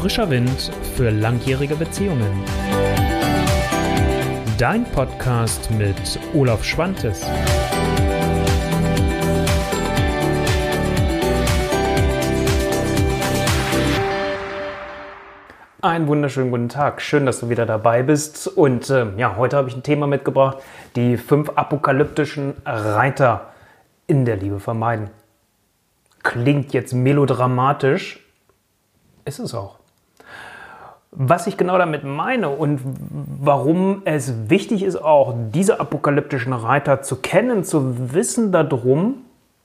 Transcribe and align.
Frischer 0.00 0.30
Wind 0.30 0.70
für 0.94 1.10
langjährige 1.10 1.74
Beziehungen. 1.74 2.44
Dein 4.56 4.84
Podcast 4.92 5.72
mit 5.72 6.20
Olaf 6.34 6.62
Schwantes. 6.62 7.26
Einen 15.82 16.06
wunderschönen 16.06 16.52
guten 16.52 16.68
Tag. 16.68 17.02
Schön, 17.02 17.26
dass 17.26 17.40
du 17.40 17.48
wieder 17.48 17.66
dabei 17.66 18.04
bist. 18.04 18.46
Und 18.46 18.88
äh, 18.90 19.06
ja, 19.16 19.34
heute 19.36 19.56
habe 19.56 19.68
ich 19.68 19.74
ein 19.74 19.82
Thema 19.82 20.06
mitgebracht: 20.06 20.58
die 20.94 21.16
fünf 21.16 21.50
apokalyptischen 21.56 22.54
Reiter 22.64 23.52
in 24.06 24.24
der 24.24 24.36
Liebe 24.36 24.60
vermeiden. 24.60 25.10
Klingt 26.22 26.72
jetzt 26.72 26.94
melodramatisch, 26.94 28.24
ist 29.24 29.40
es 29.40 29.54
auch. 29.54 29.77
Was 31.20 31.48
ich 31.48 31.56
genau 31.56 31.78
damit 31.78 32.04
meine 32.04 32.48
und 32.48 32.80
warum 33.40 34.02
es 34.04 34.48
wichtig 34.48 34.84
ist, 34.84 34.94
auch 34.94 35.34
diese 35.52 35.80
apokalyptischen 35.80 36.52
Reiter 36.52 37.02
zu 37.02 37.16
kennen, 37.16 37.64
zu 37.64 38.12
wissen 38.14 38.52
darum, 38.52 39.24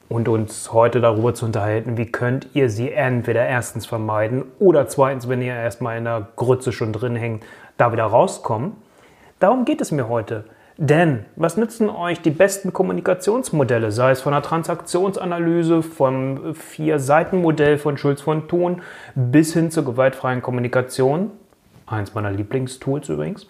und 0.09 0.27
uns 0.27 0.73
heute 0.73 0.99
darüber 1.01 1.33
zu 1.33 1.45
unterhalten, 1.45 1.97
wie 1.97 2.05
könnt 2.05 2.47
ihr 2.53 2.69
sie 2.69 2.91
entweder 2.91 3.45
erstens 3.45 3.85
vermeiden 3.85 4.43
oder 4.59 4.87
zweitens, 4.87 5.29
wenn 5.29 5.41
ihr 5.41 5.55
erstmal 5.55 5.97
in 5.97 6.03
der 6.05 6.27
Grütze 6.35 6.71
schon 6.71 6.93
drin 6.93 7.15
hängt, 7.15 7.43
da 7.77 7.91
wieder 7.91 8.05
rauskommen. 8.05 8.73
Darum 9.39 9.65
geht 9.65 9.81
es 9.81 9.91
mir 9.91 10.09
heute. 10.09 10.45
Denn 10.77 11.25
was 11.35 11.55
nützen 11.55 11.89
euch 11.89 12.21
die 12.21 12.31
besten 12.31 12.73
Kommunikationsmodelle, 12.73 13.91
sei 13.91 14.11
es 14.11 14.21
von 14.21 14.33
der 14.33 14.41
Transaktionsanalyse, 14.41 15.83
vom 15.83 16.55
Vier-Seiten-Modell 16.55 17.77
von 17.77 17.97
Schulz 17.97 18.21
von 18.21 18.47
Thun 18.47 18.81
bis 19.13 19.53
hin 19.53 19.69
zur 19.69 19.85
gewaltfreien 19.85 20.41
Kommunikation, 20.41 21.31
eins 21.93 22.13
meiner 22.13 22.31
Lieblingstools 22.31 23.09
übrigens, 23.09 23.47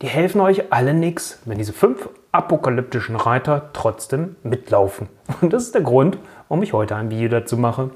die 0.00 0.06
helfen 0.06 0.40
euch 0.40 0.72
alle 0.72 0.94
nichts, 0.94 1.40
wenn 1.44 1.58
diese 1.58 1.72
fünf 1.72 2.08
apokalyptischen 2.32 3.16
Reiter 3.16 3.70
trotzdem 3.72 4.36
mitlaufen. 4.42 5.08
Und 5.40 5.52
das 5.52 5.64
ist 5.64 5.74
der 5.74 5.82
Grund, 5.82 6.18
warum 6.48 6.62
ich 6.62 6.72
heute 6.72 6.96
ein 6.96 7.10
Video 7.10 7.28
dazu 7.28 7.56
mache. 7.56 7.90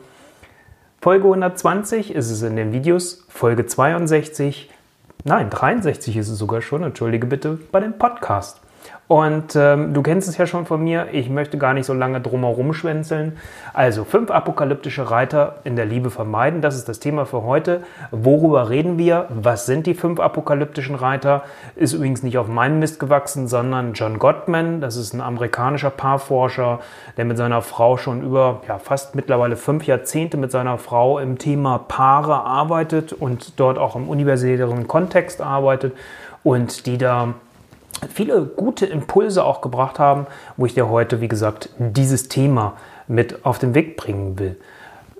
Folge 1.01 1.25
120 1.25 2.15
ist 2.15 2.31
es 2.31 2.43
in 2.43 2.57
den 2.57 2.73
Videos, 2.73 3.25
Folge 3.29 3.67
62, 3.67 4.70
nein, 5.25 5.51
63 5.51 6.17
ist 6.17 6.29
es 6.29 6.39
sogar 6.39 6.63
schon, 6.63 6.83
entschuldige 6.83 7.27
bitte, 7.27 7.59
bei 7.70 7.81
dem 7.81 7.98
Podcast. 7.98 8.61
Und 9.09 9.55
ähm, 9.55 9.95
du 9.95 10.03
kennst 10.03 10.29
es 10.29 10.37
ja 10.37 10.47
schon 10.47 10.67
von 10.67 10.83
mir, 10.83 11.09
ich 11.13 11.31
möchte 11.31 11.59
gar 11.59 11.75
nicht 11.75 11.87
so 11.87 11.95
lange 11.95 12.21
drumherum 12.21 12.73
schwänzeln. 12.73 13.37
Also 13.73 14.03
fünf 14.03 14.33
apokalyptische 14.33 15.11
Reiter 15.11 15.57
in 15.63 15.77
der 15.77 15.85
Liebe 15.85 16.11
vermeiden, 16.11 16.61
das 16.61 16.75
ist 16.75 16.89
das 16.89 16.99
Thema 16.99 17.25
für 17.25 17.45
heute. 17.45 17.83
Worüber 18.11 18.69
reden 18.69 18.99
wir? 18.99 19.27
Was 19.29 19.67
sind 19.67 19.87
die 19.87 19.95
fünf 19.95 20.19
apokalyptischen 20.19 20.97
Reiter? 20.97 21.45
Ist 21.77 21.93
übrigens 21.93 22.25
nicht 22.25 22.37
auf 22.37 22.49
meinen 22.49 22.81
Mist 22.81 22.99
gewachsen, 22.99 23.47
sondern 23.47 23.93
John 23.93 24.19
Gottman, 24.19 24.81
das 24.81 24.97
ist 24.97 25.13
ein 25.13 25.21
amerikanischer 25.21 25.91
Paarforscher, 25.91 26.81
der 27.17 27.25
mit 27.27 27.37
seiner 27.37 27.63
Frau 27.63 27.97
schon 27.99 28.25
über 28.25 28.63
ja, 28.67 28.79
fast 28.81 29.15
mittlerweile 29.15 29.57
fünf 29.57 29.87
Jahrzehnte 29.87 30.37
mit 30.37 30.51
seiner 30.51 30.79
Frau 30.79 31.21
im 31.21 31.39
Thema 31.39 31.79
Paare 31.79 32.43
arbeitet 32.43 33.13
und 33.13 33.61
dort 33.61 33.79
auch 33.79 33.95
im 33.95 34.09
universitären 34.09 34.89
Kontext 34.89 35.41
arbeitet 35.41 35.93
und 36.43 36.87
die 36.87 36.99
da 36.99 37.35
viele 38.12 38.42
gute 38.42 38.86
Impulse 38.86 39.44
auch 39.44 39.61
gebracht 39.61 39.98
haben, 39.98 40.27
wo 40.56 40.66
ich 40.66 40.75
dir 40.75 40.89
heute, 40.89 41.20
wie 41.20 41.28
gesagt, 41.28 41.70
dieses 41.78 42.28
Thema 42.28 42.75
mit 43.08 43.44
auf 43.44 43.58
den 43.58 43.75
Weg 43.75 43.97
bringen 43.97 44.39
will. 44.39 44.56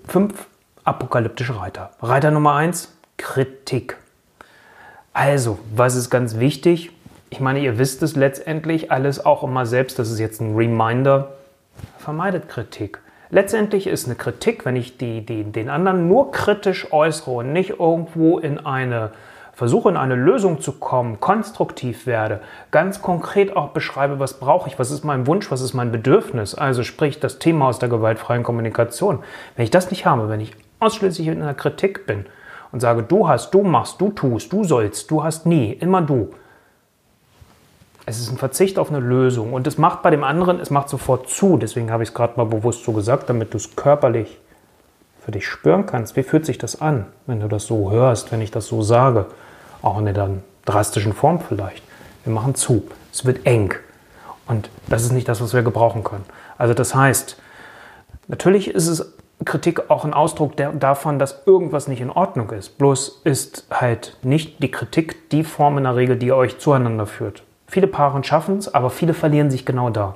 Fünf 0.05 0.47
apokalyptische 0.83 1.59
Reiter. 1.59 1.91
Reiter 2.01 2.31
Nummer 2.31 2.55
eins, 2.55 2.95
Kritik. 3.17 3.97
Also, 5.13 5.57
was 5.75 5.95
ist 5.95 6.09
ganz 6.09 6.37
wichtig? 6.39 6.91
Ich 7.29 7.39
meine, 7.39 7.59
ihr 7.59 7.77
wisst 7.77 8.03
es 8.03 8.15
letztendlich 8.15 8.91
alles 8.91 9.25
auch 9.25 9.43
immer 9.43 9.65
selbst, 9.65 9.99
das 9.99 10.11
ist 10.11 10.19
jetzt 10.19 10.39
ein 10.39 10.55
Reminder, 10.55 11.33
vermeidet 11.97 12.47
Kritik. 12.47 12.99
Letztendlich 13.29 13.87
ist 13.87 14.05
eine 14.05 14.15
Kritik, 14.15 14.63
wenn 14.63 14.77
ich 14.77 14.97
die, 14.97 15.25
die, 15.25 15.43
den 15.43 15.69
anderen 15.69 16.07
nur 16.07 16.31
kritisch 16.31 16.93
äußere 16.93 17.31
und 17.31 17.51
nicht 17.51 17.71
irgendwo 17.71 18.39
in 18.39 18.65
eine 18.65 19.11
versuche 19.57 19.89
in 19.89 19.97
eine 19.97 20.13
Lösung 20.13 20.61
zu 20.61 20.73
kommen, 20.73 21.19
konstruktiv 21.19 22.05
werde, 22.05 22.41
ganz 22.69 23.01
konkret 23.01 23.57
auch 23.57 23.69
beschreibe, 23.69 24.19
was 24.19 24.35
brauche 24.35 24.69
ich, 24.69 24.77
was 24.77 24.91
ist 24.91 25.03
mein 25.03 25.25
Wunsch, 25.25 25.49
was 25.49 25.61
ist 25.61 25.73
mein 25.73 25.91
Bedürfnis, 25.91 26.53
also 26.53 26.83
sprich 26.83 27.19
das 27.19 27.39
Thema 27.39 27.69
aus 27.69 27.79
der 27.79 27.89
gewaltfreien 27.89 28.43
Kommunikation. 28.43 29.23
Wenn 29.55 29.63
ich 29.63 29.71
das 29.71 29.89
nicht 29.89 30.05
habe, 30.05 30.29
wenn 30.29 30.41
ich 30.41 30.55
ausschließlich 30.79 31.27
in 31.27 31.41
einer 31.41 31.55
Kritik 31.55 32.05
bin 32.05 32.27
und 32.71 32.81
sage, 32.81 33.01
du 33.01 33.27
hast, 33.27 33.51
du 33.51 33.63
machst, 33.63 33.99
du 33.99 34.11
tust, 34.11 34.53
du 34.53 34.63
sollst, 34.63 35.09
du 35.09 35.23
hast 35.23 35.47
nie, 35.47 35.71
immer 35.71 36.03
du. 36.03 36.29
Es 38.05 38.19
ist 38.19 38.31
ein 38.31 38.37
Verzicht 38.37 38.77
auf 38.77 38.91
eine 38.91 38.99
Lösung 38.99 39.53
und 39.53 39.65
es 39.65 39.79
macht 39.79 40.03
bei 40.03 40.11
dem 40.11 40.23
anderen, 40.23 40.59
es 40.59 40.69
macht 40.69 40.87
sofort 40.87 41.29
zu. 41.29 41.57
Deswegen 41.57 41.89
habe 41.89 42.03
ich 42.03 42.09
es 42.09 42.15
gerade 42.15 42.33
mal 42.37 42.45
bewusst 42.45 42.83
so 42.83 42.91
gesagt, 42.91 43.27
damit 43.27 43.55
du 43.55 43.57
es 43.57 43.75
körperlich 43.75 44.37
für 45.19 45.31
dich 45.31 45.47
spüren 45.47 45.87
kannst. 45.87 46.15
Wie 46.15 46.21
fühlt 46.21 46.45
sich 46.45 46.59
das 46.59 46.79
an, 46.79 47.07
wenn 47.25 47.39
du 47.39 47.47
das 47.47 47.65
so 47.65 47.89
hörst, 47.89 48.31
wenn 48.31 48.41
ich 48.41 48.51
das 48.51 48.67
so 48.67 48.83
sage? 48.83 49.25
Auch 49.87 49.97
in 49.99 50.05
der 50.05 50.29
drastischen 50.65 51.13
Form 51.13 51.39
vielleicht. 51.39 51.83
Wir 52.23 52.33
machen 52.33 52.55
zu. 52.55 52.87
Es 53.11 53.25
wird 53.25 53.45
eng. 53.45 53.73
Und 54.47 54.69
das 54.87 55.03
ist 55.03 55.11
nicht 55.11 55.27
das, 55.27 55.41
was 55.41 55.53
wir 55.53 55.63
gebrauchen 55.63 56.03
können. 56.03 56.25
Also 56.57 56.73
das 56.73 56.95
heißt, 56.95 57.37
natürlich 58.27 58.69
ist 58.69 58.87
es 58.87 59.13
Kritik 59.45 59.89
auch 59.89 60.03
ein 60.03 60.13
Ausdruck 60.13 60.57
der, 60.57 60.71
davon, 60.71 61.19
dass 61.19 61.43
irgendwas 61.45 61.87
nicht 61.87 62.01
in 62.01 62.09
Ordnung 62.09 62.49
ist. 62.51 62.77
Bloß 62.77 63.21
ist 63.23 63.65
halt 63.71 64.17
nicht 64.23 64.61
die 64.63 64.71
Kritik 64.71 65.29
die 65.29 65.43
Form 65.43 65.77
in 65.77 65.83
der 65.83 65.95
Regel, 65.95 66.17
die 66.17 66.31
euch 66.31 66.57
zueinander 66.57 67.05
führt. 67.05 67.43
Viele 67.67 67.87
Paare 67.87 68.23
schaffen 68.23 68.57
es, 68.57 68.73
aber 68.73 68.89
viele 68.89 69.13
verlieren 69.13 69.51
sich 69.51 69.65
genau 69.65 69.89
da. 69.89 70.15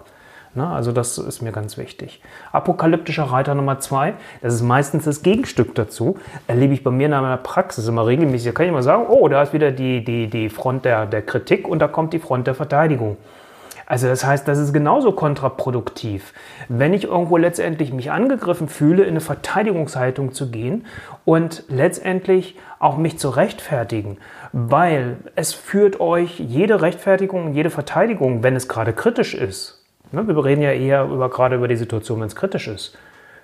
Ne? 0.54 0.68
Also 0.68 0.92
das 0.92 1.18
ist 1.18 1.42
mir 1.42 1.52
ganz 1.52 1.78
wichtig. 1.78 2.22
Apokalyptischer 2.52 3.24
Reiter 3.24 3.56
Nummer 3.56 3.80
zwei, 3.80 4.16
das 4.42 4.54
ist 4.54 4.62
meistens 4.62 5.06
das 5.06 5.24
Gegenstück 5.24 5.76
dazu, 5.76 6.18
erlebe 6.48 6.74
ich 6.74 6.84
bei 6.84 6.92
mir 6.92 7.06
in 7.06 7.12
meiner 7.12 7.38
Praxis 7.38 7.88
immer 7.88 8.06
regelmäßig. 8.06 8.48
Da 8.48 8.52
kann 8.52 8.66
ich 8.66 8.72
mal 8.72 8.84
sagen, 8.84 9.06
oh, 9.08 9.28
da 9.28 9.42
ist 9.42 9.54
wieder 9.54 9.72
die, 9.72 10.04
die, 10.04 10.28
die 10.28 10.50
Front 10.50 10.86
der, 10.86 11.06
der 11.06 11.22
Kritik 11.22 11.68
und 11.68 11.80
da 11.80 11.88
kommt 11.88 12.14
die 12.14 12.20
Front 12.20 12.48
der 12.48 12.56
Verteidigung. 12.56 13.18
Also 13.92 14.08
das 14.08 14.26
heißt, 14.26 14.48
das 14.48 14.58
ist 14.58 14.72
genauso 14.72 15.12
kontraproduktiv. 15.12 16.34
Wenn 16.70 16.94
ich 16.94 17.04
irgendwo 17.04 17.36
letztendlich 17.36 17.92
mich 17.92 18.10
angegriffen 18.10 18.70
fühle, 18.70 19.04
in 19.04 19.10
eine 19.10 19.20
Verteidigungshaltung 19.20 20.32
zu 20.32 20.50
gehen 20.50 20.86
und 21.26 21.66
letztendlich 21.68 22.58
auch 22.80 22.98
mich 22.98 23.20
zu 23.20 23.30
rechtfertigen, 23.30 24.18
weil 24.54 25.18
es 25.36 25.54
führt 25.54 26.00
euch 26.00 26.40
jede 26.40 26.82
Rechtfertigung, 26.82 27.54
jede 27.54 27.70
Verteidigung, 27.70 28.44
wenn 28.44 28.56
es 28.56 28.70
gerade 28.70 28.94
kritisch 28.94 29.34
ist, 29.34 29.81
Ne, 30.12 30.28
wir 30.28 30.44
reden 30.44 30.62
ja 30.62 30.72
eher 30.72 31.06
über, 31.06 31.30
gerade 31.30 31.56
über 31.56 31.68
die 31.68 31.78
Situation, 31.78 32.20
wenn 32.20 32.28
es 32.28 32.36
kritisch 32.36 32.68
ist. 32.68 32.98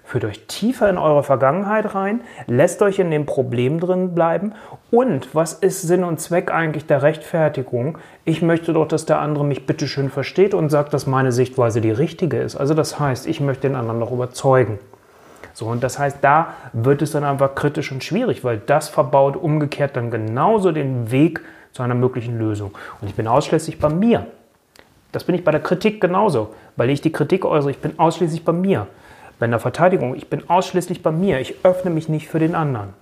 Führt 0.03 0.23
euch 0.23 0.47
tiefer 0.47 0.89
in 0.89 0.97
eure 0.97 1.21
Vergangenheit 1.21 1.93
rein, 1.93 2.21
lässt 2.47 2.81
euch 2.81 2.97
in 2.99 3.11
dem 3.11 3.25
Problem 3.25 3.81
drin 3.81 4.15
bleiben. 4.15 4.53
Und 4.89 5.35
was 5.35 5.51
ist 5.51 5.81
Sinn 5.81 6.05
und 6.05 6.21
Zweck 6.21 6.49
eigentlich 6.49 6.85
der 6.85 7.03
Rechtfertigung? 7.03 7.97
Ich 8.23 8.41
möchte 8.41 8.71
doch, 8.71 8.87
dass 8.87 9.05
der 9.05 9.19
andere 9.19 9.43
mich 9.43 9.65
bitteschön 9.65 10.09
versteht 10.09 10.53
und 10.53 10.69
sagt, 10.69 10.93
dass 10.93 11.07
meine 11.07 11.33
Sichtweise 11.33 11.81
die 11.81 11.91
richtige 11.91 12.37
ist. 12.37 12.55
Also 12.55 12.73
das 12.73 12.99
heißt, 12.99 13.27
ich 13.27 13.41
möchte 13.41 13.67
den 13.67 13.75
anderen 13.75 13.99
doch 13.99 14.11
überzeugen. 14.11 14.79
So, 15.53 15.65
und 15.65 15.83
das 15.83 15.99
heißt, 15.99 16.19
da 16.21 16.53
wird 16.71 17.01
es 17.01 17.11
dann 17.11 17.25
einfach 17.25 17.55
kritisch 17.55 17.91
und 17.91 18.01
schwierig, 18.01 18.45
weil 18.45 18.59
das 18.59 18.87
verbaut 18.87 19.35
umgekehrt 19.35 19.97
dann 19.97 20.09
genauso 20.09 20.71
den 20.71 21.11
Weg 21.11 21.41
zu 21.73 21.83
einer 21.83 21.95
möglichen 21.95 22.37
Lösung. 22.37 22.77
Und 23.01 23.09
ich 23.09 23.15
bin 23.15 23.27
ausschließlich 23.27 23.77
bei 23.79 23.89
mir. 23.89 24.27
Das 25.11 25.23
bin 25.23 25.35
ich 25.35 25.43
bei 25.43 25.51
der 25.51 25.61
Kritik 25.61 26.01
genauso, 26.01 26.53
weil 26.75 26.89
ich 26.89 27.01
die 27.01 27.11
Kritik 27.11 27.45
äußere. 27.45 27.71
Ich 27.71 27.79
bin 27.79 27.97
ausschließlich 27.97 28.43
bei 28.43 28.51
mir. 28.51 28.87
Bei 29.39 29.47
der 29.47 29.59
Verteidigung, 29.59 30.15
ich 30.15 30.29
bin 30.29 30.49
ausschließlich 30.49 31.03
bei 31.03 31.11
mir. 31.11 31.39
Ich 31.39 31.63
öffne 31.63 31.91
mich 31.91 32.09
nicht 32.09 32.27
für 32.27 32.39
den 32.39 32.55
anderen. 32.55 32.93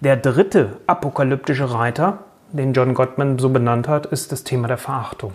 Der 0.00 0.16
dritte 0.16 0.78
apokalyptische 0.86 1.72
Reiter, 1.72 2.18
den 2.52 2.72
John 2.72 2.94
Gottman 2.94 3.38
so 3.38 3.50
benannt 3.50 3.86
hat, 3.86 4.06
ist 4.06 4.32
das 4.32 4.44
Thema 4.44 4.66
der 4.68 4.78
Verachtung. 4.78 5.32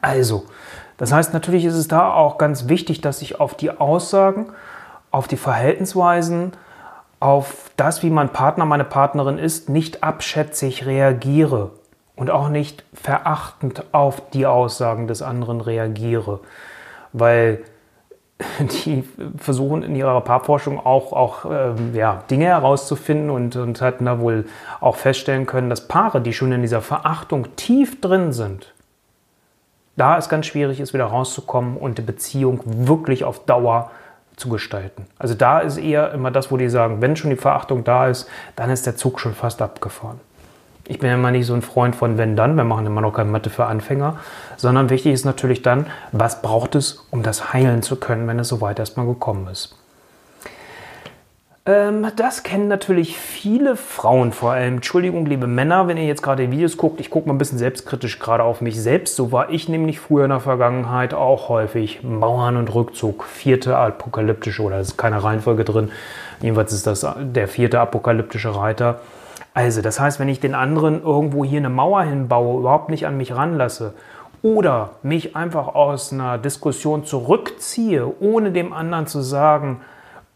Also, 0.00 0.44
das 0.98 1.12
heißt, 1.12 1.32
natürlich 1.32 1.64
ist 1.64 1.74
es 1.74 1.88
da 1.88 2.12
auch 2.12 2.38
ganz 2.38 2.68
wichtig, 2.68 3.00
dass 3.00 3.22
ich 3.22 3.40
auf 3.40 3.54
die 3.54 3.70
Aussagen, 3.70 4.50
auf 5.10 5.28
die 5.28 5.36
Verhaltensweisen, 5.36 6.52
auf 7.20 7.70
das, 7.76 8.02
wie 8.02 8.10
mein 8.10 8.30
Partner, 8.30 8.64
meine 8.64 8.84
Partnerin 8.84 9.38
ist, 9.38 9.68
nicht 9.68 10.02
abschätzig 10.02 10.86
reagiere 10.86 11.70
und 12.16 12.30
auch 12.30 12.48
nicht 12.48 12.84
verachtend 12.92 13.84
auf 13.92 14.30
die 14.30 14.46
Aussagen 14.46 15.06
des 15.06 15.22
anderen 15.22 15.60
reagiere, 15.60 16.40
weil 17.12 17.64
die 18.84 19.04
versuchen 19.36 19.82
in 19.82 19.96
ihrer 19.96 20.20
Paarforschung 20.20 20.78
auch, 20.84 21.12
auch 21.12 21.44
ähm, 21.50 21.94
ja, 21.94 22.24
Dinge 22.30 22.46
herauszufinden 22.46 23.30
und, 23.30 23.56
und 23.56 23.80
hatten 23.80 24.06
da 24.06 24.20
wohl 24.20 24.46
auch 24.80 24.96
feststellen 24.96 25.46
können, 25.46 25.70
dass 25.70 25.88
Paare, 25.88 26.20
die 26.20 26.32
schon 26.32 26.52
in 26.52 26.62
dieser 26.62 26.80
Verachtung 26.80 27.54
tief 27.56 28.00
drin 28.00 28.32
sind, 28.32 28.72
da 29.96 30.18
es 30.18 30.28
ganz 30.28 30.46
schwierig 30.46 30.80
ist, 30.80 30.94
wieder 30.94 31.06
rauszukommen 31.06 31.76
und 31.76 31.98
die 31.98 32.02
Beziehung 32.02 32.60
wirklich 32.64 33.24
auf 33.24 33.44
Dauer 33.44 33.90
zu 34.36 34.48
gestalten. 34.48 35.06
Also 35.18 35.34
da 35.34 35.60
ist 35.60 35.76
eher 35.76 36.12
immer 36.12 36.30
das, 36.30 36.50
wo 36.50 36.56
die 36.56 36.68
sagen, 36.68 37.02
wenn 37.02 37.16
schon 37.16 37.30
die 37.30 37.36
Verachtung 37.36 37.84
da 37.84 38.08
ist, 38.08 38.28
dann 38.56 38.70
ist 38.70 38.86
der 38.86 38.96
Zug 38.96 39.20
schon 39.20 39.34
fast 39.34 39.60
abgefahren. 39.60 40.20
Ich 40.88 40.98
bin 40.98 41.08
ja 41.08 41.14
immer 41.14 41.30
nicht 41.30 41.46
so 41.46 41.54
ein 41.54 41.62
Freund 41.62 41.94
von 41.94 42.18
wenn 42.18 42.36
dann, 42.36 42.56
wir 42.56 42.64
machen 42.64 42.86
immer 42.86 43.00
noch 43.00 43.12
keine 43.12 43.30
Mathe 43.30 43.50
für 43.50 43.66
Anfänger, 43.66 44.18
sondern 44.56 44.90
wichtig 44.90 45.12
ist 45.12 45.24
natürlich 45.24 45.62
dann, 45.62 45.86
was 46.10 46.42
braucht 46.42 46.74
es, 46.74 47.06
um 47.10 47.22
das 47.22 47.52
heilen 47.52 47.82
zu 47.82 47.96
können, 47.96 48.26
wenn 48.26 48.38
es 48.38 48.48
soweit 48.48 48.78
erstmal 48.78 49.06
gekommen 49.06 49.46
ist. 49.46 49.76
Ähm, 51.64 52.08
das 52.16 52.42
kennen 52.42 52.66
natürlich 52.66 53.16
viele 53.16 53.76
Frauen 53.76 54.32
vor 54.32 54.52
allem. 54.52 54.76
Entschuldigung, 54.76 55.26
liebe 55.26 55.46
Männer, 55.46 55.86
wenn 55.86 55.96
ihr 55.96 56.06
jetzt 56.06 56.22
gerade 56.22 56.50
Videos 56.50 56.76
guckt, 56.76 57.00
ich 57.00 57.08
gucke 57.08 57.28
mal 57.28 57.34
ein 57.34 57.38
bisschen 57.38 57.58
selbstkritisch 57.58 58.18
gerade 58.18 58.42
auf 58.42 58.60
mich 58.60 58.80
selbst. 58.80 59.14
So 59.14 59.30
war 59.30 59.50
ich 59.50 59.68
nämlich 59.68 60.00
früher 60.00 60.24
in 60.24 60.30
der 60.30 60.40
Vergangenheit 60.40 61.14
auch 61.14 61.48
häufig. 61.48 62.02
Mauern 62.02 62.56
und 62.56 62.74
Rückzug, 62.74 63.22
vierte 63.22 63.76
apokalyptische, 63.76 64.62
oder 64.62 64.78
es 64.80 64.88
ist 64.88 64.96
keine 64.96 65.22
Reihenfolge 65.22 65.62
drin. 65.62 65.92
Jedenfalls 66.40 66.72
ist 66.72 66.88
das 66.88 67.06
der 67.16 67.46
vierte 67.46 67.78
apokalyptische 67.78 68.56
Reiter. 68.56 69.00
Also, 69.54 69.82
das 69.82 70.00
heißt, 70.00 70.18
wenn 70.18 70.28
ich 70.28 70.40
den 70.40 70.54
anderen 70.54 71.02
irgendwo 71.02 71.44
hier 71.44 71.58
eine 71.58 71.68
Mauer 71.68 72.02
hinbaue, 72.04 72.60
überhaupt 72.60 72.88
nicht 72.88 73.06
an 73.06 73.16
mich 73.16 73.34
ranlasse 73.34 73.94
oder 74.42 74.92
mich 75.02 75.36
einfach 75.36 75.68
aus 75.68 76.12
einer 76.12 76.38
Diskussion 76.38 77.04
zurückziehe, 77.04 78.12
ohne 78.20 78.50
dem 78.52 78.72
anderen 78.72 79.06
zu 79.06 79.20
sagen, 79.20 79.82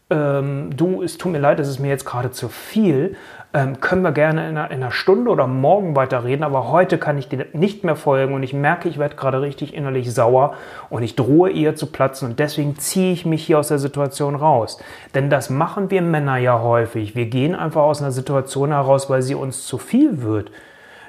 ähm, 0.09 0.69
du, 0.75 1.01
es 1.01 1.17
tut 1.17 1.31
mir 1.31 1.39
leid, 1.39 1.59
es 1.59 1.67
ist 1.67 1.79
mir 1.79 1.89
jetzt 1.89 2.05
gerade 2.05 2.31
zu 2.31 2.47
viel, 2.47 3.15
ähm, 3.53 3.79
können 3.79 4.01
wir 4.01 4.11
gerne 4.11 4.49
in 4.49 4.57
einer, 4.57 4.71
in 4.71 4.83
einer, 4.83 4.91
Stunde 4.91 5.31
oder 5.31 5.47
morgen 5.47 5.95
weiterreden, 5.95 6.43
aber 6.43 6.69
heute 6.69 6.97
kann 6.97 7.17
ich 7.17 7.29
dir 7.29 7.45
nicht 7.53 7.83
mehr 7.83 7.95
folgen 7.95 8.33
und 8.33 8.43
ich 8.43 8.53
merke, 8.53 8.89
ich 8.89 8.97
werde 8.97 9.15
gerade 9.15 9.41
richtig 9.41 9.73
innerlich 9.73 10.13
sauer 10.13 10.55
und 10.89 11.01
ich 11.03 11.15
drohe 11.15 11.51
eher 11.51 11.75
zu 11.75 11.87
platzen 11.87 12.29
und 12.29 12.39
deswegen 12.39 12.77
ziehe 12.77 13.13
ich 13.13 13.25
mich 13.25 13.45
hier 13.45 13.59
aus 13.59 13.69
der 13.69 13.79
Situation 13.79 14.35
raus. 14.35 14.79
Denn 15.15 15.29
das 15.29 15.49
machen 15.49 15.89
wir 15.89 16.01
Männer 16.01 16.37
ja 16.37 16.61
häufig. 16.61 17.15
Wir 17.15 17.27
gehen 17.27 17.55
einfach 17.55 17.83
aus 17.83 18.01
einer 18.01 18.11
Situation 18.11 18.71
heraus, 18.71 19.09
weil 19.09 19.21
sie 19.21 19.35
uns 19.35 19.65
zu 19.65 19.77
viel 19.77 20.21
wird. 20.21 20.51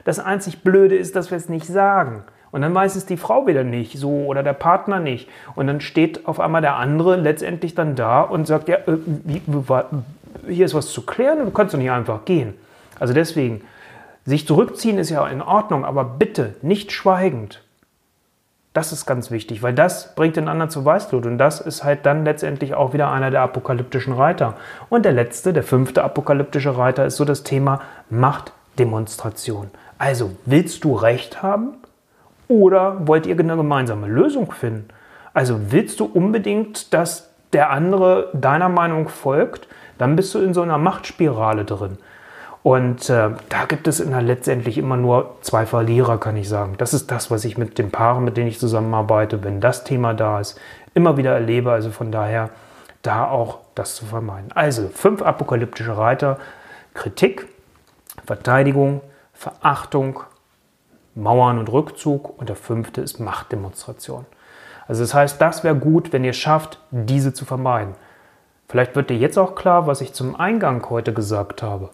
Das 0.05 0.21
einzig 0.21 0.63
Blöde 0.63 0.97
ist, 0.97 1.17
dass 1.17 1.31
wir 1.31 1.37
es 1.37 1.49
nicht 1.49 1.67
sagen. 1.67 2.23
Und 2.51 2.63
dann 2.63 2.75
weiß 2.75 2.97
es 2.97 3.05
die 3.05 3.17
Frau 3.17 3.47
wieder 3.47 3.63
nicht, 3.65 3.99
so 3.99 4.25
oder 4.27 4.43
der 4.43 4.55
Partner 4.55 5.01
nicht. 5.01 5.29
Und 5.55 5.67
dann 5.67 5.81
steht 5.81 6.27
auf 6.27 6.41
einmal 6.41 6.63
der 6.63 6.77
andere 6.77 7.17
letztendlich 7.17 7.75
dann 7.75 7.95
da 7.95 8.23
und 8.23 8.47
sagt, 8.47 8.69
ja, 8.69 8.77
äh, 8.77 8.97
wie, 9.07 9.43
hier 10.47 10.67
ist 10.67 10.75
was 10.75 10.89
zu 10.89 11.03
klären, 11.03 11.45
du 11.45 11.51
kannst 11.51 11.75
doch 11.75 11.79
nicht 11.79 11.91
einfach 11.91 12.25
gehen. 12.25 12.55
Also 12.99 13.15
deswegen, 13.15 13.63
sich 14.25 14.47
zurückziehen 14.47 14.99
ist 14.99 15.11
ja 15.11 15.27
in 15.27 15.43
Ordnung, 15.43 15.85
aber 15.85 16.05
bitte 16.05 16.55
nicht 16.63 16.93
schweigend. 16.93 17.63
Das 18.75 18.93
ist 18.93 19.07
ganz 19.07 19.31
wichtig, 19.31 19.63
weil 19.63 19.75
das 19.75 20.15
bringt 20.15 20.37
den 20.37 20.49
anderen 20.49 20.71
zu 20.71 20.85
Weißblut 20.85 21.27
und 21.27 21.39
das 21.39 21.61
ist 21.61 21.83
halt 21.83 22.05
dann 22.05 22.25
letztendlich 22.25 22.75
auch 22.75 22.93
wieder 22.93 23.11
einer 23.11 23.31
der 23.31 23.41
apokalyptischen 23.41 24.13
Reiter. 24.13 24.55
Und 24.89 25.05
der 25.05 25.13
letzte, 25.13 25.53
der 25.53 25.63
fünfte 25.63 26.05
apokalyptische 26.05 26.77
Reiter 26.77 27.07
ist 27.07 27.17
so 27.17 27.25
das 27.25 27.43
Thema 27.43 27.81
Machtdemonstration. 28.11 29.71
Also 29.97 30.31
willst 30.45 30.85
du 30.85 30.95
Recht 30.95 31.43
haben 31.43 31.75
oder 32.47 33.09
wollt 33.09 33.27
ihr 33.27 33.39
eine 33.39 33.57
gemeinsame 33.57 34.07
Lösung 34.07 34.53
finden? 34.53 34.89
Also 35.35 35.73
willst 35.73 36.01
du 36.01 36.05
unbedingt, 36.05 36.93
dass 36.95 37.31
der 37.53 37.71
andere 37.71 38.31
deiner 38.35 38.69
Meinung 38.69 39.09
folgt, 39.09 39.67
dann 39.99 40.17
bist 40.17 40.35
du 40.35 40.39
in 40.39 40.55
so 40.55 40.63
einer 40.63 40.79
Machtspirale 40.79 41.65
drin. 41.65 41.99
Und 42.63 43.09
äh, 43.09 43.31
da 43.49 43.65
gibt 43.67 43.87
es 43.89 44.01
in 44.01 44.11
der 44.11 44.23
letztendlich 44.23 44.79
immer 44.79 44.97
nur 44.97 45.37
zwei 45.43 45.65
Verlierer, 45.65 46.19
kann 46.19 46.37
ich 46.37 46.49
sagen. 46.49 46.75
Das 46.79 46.93
ist 46.93 47.11
das, 47.11 47.31
was 47.31 47.45
ich 47.45 47.57
mit 47.57 47.79
den 47.79 47.91
Paaren, 47.91 48.25
mit 48.25 48.37
denen 48.37 48.49
ich 48.49 48.59
zusammenarbeite, 48.59 49.45
wenn 49.45 49.61
das 49.61 49.85
Thema 49.85 50.13
da 50.15 50.41
ist, 50.41 50.61
immer 50.95 51.17
wieder 51.17 51.33
erlebe. 51.33 51.71
Also 51.71 51.91
von 51.91 52.11
daher 52.11 52.51
da 53.03 53.29
auch 53.29 53.59
das 53.75 53.95
zu 53.95 54.05
vermeiden. 54.07 54.51
Also 54.55 54.89
fünf 54.89 55.23
apokalyptische 55.23 55.97
Reiter. 55.97 56.39
Kritik, 56.95 57.47
Verteidigung, 58.27 59.03
Verachtung, 59.33 60.21
Mauern 61.15 61.59
und 61.59 61.71
Rückzug 61.71 62.39
und 62.39 62.49
der 62.49 62.57
fünfte 62.57 63.01
ist 63.01 63.21
Machtdemonstration. 63.21 64.27
Also 64.89 65.03
das 65.03 65.15
heißt, 65.15 65.41
das 65.41 65.65
wäre 65.65 65.77
gut, 65.77 66.13
wenn 66.13 66.25
ihr 66.25 66.33
schafft, 66.33 66.81
diese 66.91 67.33
zu 67.33 67.45
vermeiden. 67.45 67.95
Vielleicht 68.69 68.95
wird 68.97 69.09
dir 69.09 69.17
jetzt 69.17 69.39
auch 69.39 69.55
klar, 69.55 69.87
was 69.87 70.03
ich 70.03 70.13
zum 70.13 70.37
Eingang 70.37 70.85
heute 70.91 71.15
gesagt 71.15 71.63
habe. 71.63 71.89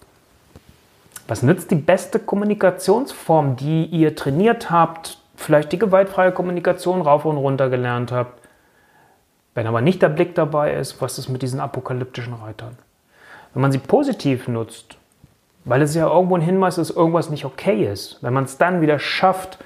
Was 1.27 1.41
nützt 1.41 1.71
die 1.71 1.75
beste 1.75 2.19
Kommunikationsform, 2.19 3.55
die 3.55 3.85
ihr 3.85 4.15
trainiert 4.15 4.69
habt, 4.69 5.17
vielleicht 5.37 5.71
die 5.71 5.79
gewaltfreie 5.79 6.33
Kommunikation 6.33 7.01
rauf 7.01 7.25
und 7.25 7.37
runter 7.37 7.69
gelernt 7.69 8.11
habt? 8.11 8.41
Wenn 9.55 9.67
aber 9.67 9.79
nicht 9.79 10.01
der 10.01 10.09
Blick 10.09 10.35
dabei 10.35 10.73
ist, 10.73 11.01
was 11.01 11.17
ist 11.17 11.29
mit 11.29 11.41
diesen 11.41 11.61
apokalyptischen 11.61 12.33
Reitern? 12.33 12.77
Wenn 13.53 13.61
man 13.61 13.71
sie 13.71 13.79
positiv 13.79 14.49
nutzt, 14.49 14.97
weil 15.63 15.81
es 15.81 15.95
ja 15.95 16.07
irgendwo 16.07 16.35
ein 16.35 16.41
Hinweis 16.41 16.77
ist, 16.77 16.89
dass 16.89 16.97
irgendwas 16.97 17.29
nicht 17.29 17.45
okay 17.45 17.89
ist. 17.89 18.21
Wenn 18.21 18.33
man 18.33 18.43
es 18.43 18.57
dann 18.57 18.81
wieder 18.81 18.99
schafft, 18.99 19.57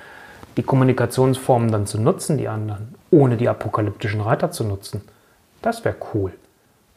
die 0.57 0.63
Kommunikationsformen 0.63 1.71
dann 1.71 1.88
zu 1.88 2.00
nutzen, 2.00 2.38
die 2.38 2.47
anderen, 2.47 2.94
ohne 3.09 3.35
die 3.35 3.50
apokalyptischen 3.50 4.21
Reiter 4.21 4.51
zu 4.51 4.63
nutzen, 4.63 5.01
das 5.63 5.83
wäre 5.83 5.95
cool. 6.13 6.33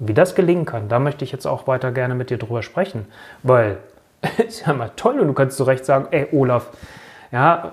Wie 0.05 0.15
das 0.15 0.35
gelingen 0.35 0.65
kann, 0.65 0.89
da 0.89 0.99
möchte 0.99 1.25
ich 1.25 1.31
jetzt 1.31 1.47
auch 1.47 1.69
weiter 1.69 1.93
gerne 1.93 2.17
mit 2.17 2.31
dir 2.31 2.37
drüber 2.37 2.63
sprechen, 2.63 3.07
weil 3.45 3.79
ist 4.47 4.67
ja 4.67 4.73
mal 4.73 4.91
toll 4.97 5.21
und 5.21 5.29
du 5.29 5.33
kannst 5.33 5.57
zu 5.57 5.63
Recht 5.63 5.85
sagen, 5.85 6.09
ey 6.11 6.27
Olaf, 6.33 6.71
ja, 7.31 7.73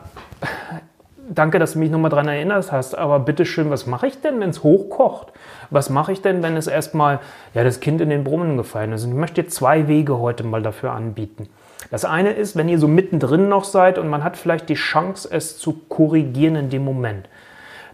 danke, 1.28 1.58
dass 1.58 1.74
du 1.74 1.80
mich 1.80 1.90
nochmal 1.90 2.12
daran 2.12 2.28
erinnert 2.28 2.72
hast, 2.72 2.96
aber 2.96 3.20
bitteschön, 3.20 3.72
was 3.72 3.88
mache 3.88 4.06
ich 4.06 4.22
denn, 4.22 4.40
wenn 4.40 4.52
es 4.52 4.62
hochkocht? 4.62 5.34
Was 5.72 5.90
mache 5.90 6.12
ich 6.12 6.22
denn, 6.22 6.44
wenn 6.44 6.56
es 6.56 6.68
erstmal 6.68 7.20
ja, 7.56 7.64
das 7.64 7.80
Kind 7.80 8.00
in 8.00 8.10
den 8.10 8.24
Brunnen 8.24 8.58
gefallen 8.58 8.94
ist? 8.94 9.06
Und 9.06 9.12
ich 9.12 9.18
möchte 9.18 9.42
dir 9.42 9.50
zwei 9.50 9.88
Wege 9.88 10.20
heute 10.20 10.44
mal 10.44 10.62
dafür 10.62 10.92
anbieten. 10.92 11.50
Das 11.90 12.06
eine 12.06 12.34
ist, 12.34 12.56
wenn 12.56 12.70
ihr 12.70 12.78
so 12.78 12.88
mittendrin 12.88 13.50
noch 13.50 13.64
seid 13.64 13.98
und 13.98 14.08
man 14.08 14.24
hat 14.24 14.38
vielleicht 14.38 14.70
die 14.70 14.75
Chance, 14.75 15.28
es 15.32 15.58
zu 15.58 15.74
korrigieren 15.90 16.56
in 16.56 16.70
dem 16.70 16.86
Moment 16.86 17.28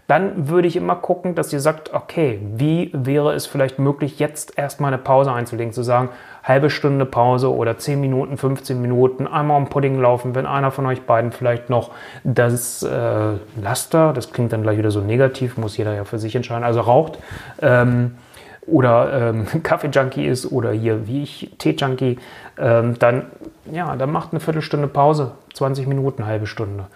dann 0.06 0.48
würde 0.48 0.68
ich 0.68 0.76
immer 0.76 0.94
gucken, 0.96 1.34
dass 1.34 1.52
ihr 1.52 1.60
sagt, 1.60 1.92
okay, 1.92 2.40
wie 2.54 2.90
wäre 2.92 3.32
es 3.34 3.46
vielleicht 3.46 3.78
möglich, 3.78 4.18
jetzt 4.20 4.56
erstmal 4.56 4.92
eine 4.92 5.02
Pause 5.02 5.32
einzulegen, 5.32 5.72
zu 5.72 5.82
sagen, 5.82 6.10
halbe 6.44 6.70
Stunde 6.70 7.04
Pause 7.06 7.52
oder 7.52 7.76
10 7.76 8.00
Minuten, 8.00 8.36
15 8.36 8.80
Minuten, 8.80 9.26
einmal 9.26 9.56
um 9.56 9.68
Pudding 9.68 10.00
laufen, 10.00 10.36
wenn 10.36 10.46
einer 10.46 10.70
von 10.70 10.86
euch 10.86 11.02
beiden 11.02 11.32
vielleicht 11.32 11.70
noch 11.70 11.90
das 12.22 12.84
äh, 12.84 13.32
Laster, 13.60 14.12
das 14.12 14.32
klingt 14.32 14.52
dann 14.52 14.62
gleich 14.62 14.78
wieder 14.78 14.92
so 14.92 15.00
negativ, 15.00 15.56
muss 15.56 15.76
jeder 15.76 15.94
ja 15.94 16.04
für 16.04 16.20
sich 16.20 16.36
entscheiden, 16.36 16.62
also 16.62 16.80
raucht, 16.80 17.18
ähm, 17.60 18.16
oder 18.66 19.30
ähm, 19.30 19.46
Kaffee-Junkie 19.62 20.26
ist 20.26 20.50
oder 20.50 20.70
hier 20.70 21.08
wie 21.08 21.24
ich 21.24 21.52
Tee-Junkie, 21.58 22.18
ähm, 22.58 22.96
dann, 22.98 23.26
ja, 23.72 23.96
dann 23.96 24.12
macht 24.12 24.30
eine 24.30 24.40
Viertelstunde 24.40 24.86
Pause, 24.86 25.32
20 25.54 25.88
Minuten, 25.88 26.26
halbe 26.26 26.46
Stunde. 26.46 26.86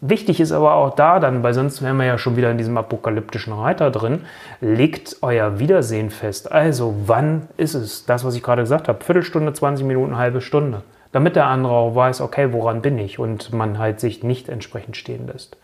Wichtig 0.00 0.40
ist 0.40 0.52
aber 0.52 0.74
auch 0.74 0.94
da 0.94 1.20
dann, 1.20 1.42
weil 1.42 1.54
sonst 1.54 1.82
wären 1.82 1.96
wir 1.96 2.06
ja 2.06 2.18
schon 2.18 2.36
wieder 2.36 2.50
in 2.50 2.58
diesem 2.58 2.76
apokalyptischen 2.76 3.52
Reiter 3.52 3.90
drin, 3.90 4.24
legt 4.60 5.16
euer 5.22 5.58
Wiedersehen 5.58 6.10
fest. 6.10 6.50
Also 6.50 6.94
wann 7.06 7.48
ist 7.56 7.74
es? 7.74 8.04
Das, 8.04 8.24
was 8.24 8.34
ich 8.34 8.42
gerade 8.42 8.62
gesagt 8.62 8.88
habe, 8.88 9.02
Viertelstunde, 9.02 9.52
20 9.52 9.86
Minuten, 9.86 10.16
halbe 10.16 10.40
Stunde. 10.40 10.82
Damit 11.12 11.36
der 11.36 11.46
andere 11.46 11.72
auch 11.72 11.94
weiß, 11.94 12.20
okay, 12.20 12.52
woran 12.52 12.82
bin 12.82 12.98
ich 12.98 13.18
und 13.18 13.52
man 13.52 13.78
halt 13.78 14.00
sich 14.00 14.22
nicht 14.22 14.48
entsprechend 14.48 14.96
stehen 14.96 15.28
lässt. 15.28 15.56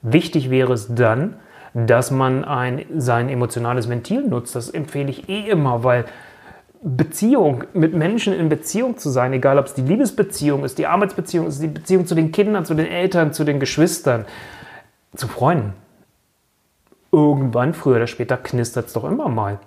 Wichtig 0.00 0.48
wäre 0.48 0.72
es 0.72 0.94
dann, 0.94 1.34
dass 1.74 2.10
man 2.10 2.44
ein, 2.44 2.84
sein 2.96 3.28
emotionales 3.28 3.88
Ventil 3.88 4.22
nutzt. 4.22 4.56
Das 4.56 4.70
empfehle 4.70 5.10
ich 5.10 5.28
eh 5.28 5.50
immer, 5.50 5.84
weil 5.84 6.04
Beziehung, 6.82 7.64
mit 7.74 7.92
Menschen 7.94 8.32
in 8.32 8.48
Beziehung 8.48 8.96
zu 8.96 9.10
sein, 9.10 9.32
egal 9.32 9.58
ob 9.58 9.66
es 9.66 9.74
die 9.74 9.82
Liebesbeziehung 9.82 10.64
ist, 10.64 10.78
die 10.78 10.86
Arbeitsbeziehung 10.86 11.46
ist, 11.46 11.60
die 11.62 11.66
Beziehung 11.66 12.06
zu 12.06 12.14
den 12.14 12.32
Kindern, 12.32 12.64
zu 12.64 12.74
den 12.74 12.86
Eltern, 12.86 13.32
zu 13.34 13.44
den 13.44 13.60
Geschwistern, 13.60 14.24
zu 15.14 15.28
Freunden. 15.28 15.74
Irgendwann, 17.12 17.74
früher 17.74 17.96
oder 17.96 18.06
später, 18.06 18.36
knistert 18.36 18.86
es 18.86 18.92
doch 18.94 19.04
immer 19.04 19.28
mal 19.28 19.58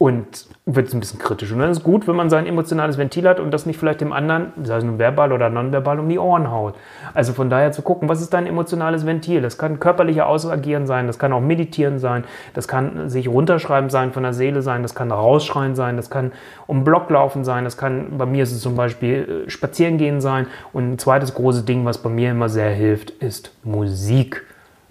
und 0.00 0.46
wird 0.64 0.88
es 0.88 0.94
ein 0.94 1.00
bisschen 1.00 1.18
kritisch. 1.18 1.52
Und 1.52 1.58
dann 1.58 1.70
ist 1.70 1.76
es 1.76 1.84
gut, 1.84 2.08
wenn 2.08 2.16
man 2.16 2.30
sein 2.30 2.46
emotionales 2.46 2.96
Ventil 2.96 3.28
hat 3.28 3.38
und 3.38 3.50
das 3.50 3.66
nicht 3.66 3.78
vielleicht 3.78 4.00
dem 4.00 4.14
anderen, 4.14 4.50
sei 4.62 4.78
es 4.78 4.82
nun 4.82 4.98
verbal 4.98 5.30
oder 5.30 5.50
nonverbal, 5.50 6.00
um 6.00 6.08
die 6.08 6.18
Ohren 6.18 6.50
haut. 6.50 6.74
Also 7.12 7.34
von 7.34 7.50
daher 7.50 7.70
zu 7.72 7.82
gucken, 7.82 8.08
was 8.08 8.22
ist 8.22 8.32
dein 8.32 8.46
emotionales 8.46 9.04
Ventil? 9.04 9.42
Das 9.42 9.58
kann 9.58 9.78
körperlicher 9.78 10.26
Ausagieren 10.26 10.86
sein, 10.86 11.06
das 11.06 11.18
kann 11.18 11.34
auch 11.34 11.42
meditieren 11.42 11.98
sein, 11.98 12.24
das 12.54 12.66
kann 12.66 13.10
sich 13.10 13.28
runterschreiben 13.28 13.90
sein 13.90 14.14
von 14.14 14.22
der 14.22 14.32
Seele 14.32 14.62
sein, 14.62 14.80
das 14.80 14.94
kann 14.94 15.12
rausschreien 15.12 15.74
sein, 15.74 15.98
das 15.98 16.08
kann 16.08 16.32
um 16.66 16.82
Block 16.82 17.10
laufen 17.10 17.44
sein, 17.44 17.64
das 17.64 17.76
kann, 17.76 18.16
bei 18.16 18.24
mir 18.24 18.44
ist 18.44 18.52
es 18.52 18.62
zum 18.62 18.76
Beispiel 18.76 19.44
äh, 19.46 19.50
spazieren 19.50 19.98
gehen 19.98 20.22
sein. 20.22 20.46
Und 20.72 20.92
ein 20.92 20.98
zweites 20.98 21.34
großes 21.34 21.66
Ding, 21.66 21.84
was 21.84 21.98
bei 21.98 22.08
mir 22.08 22.30
immer 22.30 22.48
sehr 22.48 22.70
hilft, 22.70 23.10
ist 23.10 23.52
Musik. 23.64 24.46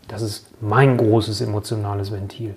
Das 0.07 0.21
ist 0.21 0.51
mein 0.61 0.97
großes 0.97 1.41
emotionales 1.41 2.11
Ventil. 2.11 2.53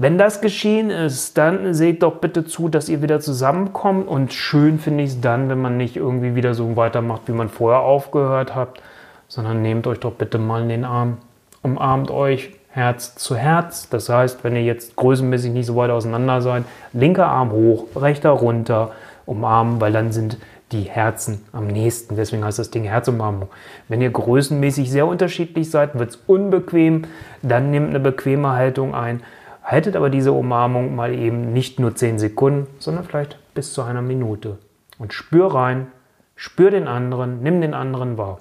Wenn 0.00 0.16
das 0.16 0.40
geschehen 0.40 0.90
ist, 0.90 1.36
dann 1.38 1.74
seht 1.74 2.04
doch 2.04 2.18
bitte 2.20 2.44
zu, 2.44 2.68
dass 2.68 2.88
ihr 2.88 3.02
wieder 3.02 3.18
zusammenkommt. 3.18 4.06
Und 4.06 4.32
schön 4.32 4.78
finde 4.78 5.02
ich 5.02 5.10
es 5.10 5.20
dann, 5.20 5.48
wenn 5.48 5.60
man 5.60 5.76
nicht 5.76 5.96
irgendwie 5.96 6.36
wieder 6.36 6.54
so 6.54 6.76
weitermacht, 6.76 7.22
wie 7.26 7.32
man 7.32 7.48
vorher 7.48 7.80
aufgehört 7.80 8.54
hat, 8.54 8.80
sondern 9.26 9.60
nehmt 9.60 9.88
euch 9.88 9.98
doch 9.98 10.12
bitte 10.12 10.38
mal 10.38 10.62
in 10.62 10.68
den 10.68 10.84
Arm, 10.84 11.16
umarmt 11.62 12.12
euch 12.12 12.50
Herz 12.70 13.16
zu 13.16 13.34
Herz. 13.34 13.88
Das 13.88 14.08
heißt, 14.08 14.44
wenn 14.44 14.54
ihr 14.54 14.62
jetzt 14.62 14.94
größenmäßig 14.94 15.52
nicht 15.52 15.66
so 15.66 15.74
weit 15.74 15.90
auseinander 15.90 16.42
seid, 16.42 16.62
linker 16.92 17.26
Arm 17.26 17.50
hoch, 17.50 17.86
rechter 17.96 18.30
runter, 18.30 18.92
umarmen, 19.26 19.80
weil 19.80 19.90
dann 19.90 20.12
sind 20.12 20.38
die 20.70 20.82
Herzen 20.82 21.44
am 21.50 21.66
nächsten. 21.66 22.14
Deswegen 22.14 22.44
heißt 22.44 22.60
das 22.60 22.70
Ding 22.70 22.84
Herzumarmung. 22.84 23.48
Wenn 23.88 24.00
ihr 24.00 24.10
größenmäßig 24.10 24.92
sehr 24.92 25.08
unterschiedlich 25.08 25.72
seid, 25.72 25.98
wird 25.98 26.10
es 26.10 26.22
unbequem, 26.28 27.02
dann 27.42 27.72
nehmt 27.72 27.88
eine 27.88 27.98
bequeme 27.98 28.52
Haltung 28.52 28.94
ein. 28.94 29.24
Haltet 29.68 29.96
aber 29.96 30.08
diese 30.08 30.32
Umarmung 30.32 30.96
mal 30.96 31.14
eben 31.14 31.52
nicht 31.52 31.78
nur 31.78 31.94
10 31.94 32.18
Sekunden, 32.18 32.66
sondern 32.78 33.04
vielleicht 33.04 33.36
bis 33.52 33.74
zu 33.74 33.82
einer 33.82 34.00
Minute. 34.00 34.56
Und 34.98 35.12
spür 35.12 35.54
rein, 35.54 35.88
spür 36.36 36.70
den 36.70 36.88
anderen, 36.88 37.42
nimm 37.42 37.60
den 37.60 37.74
anderen 37.74 38.16
wahr. 38.16 38.38